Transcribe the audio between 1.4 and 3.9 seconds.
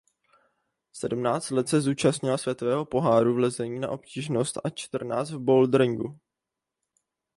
let se účastnila světového poháru v lezení na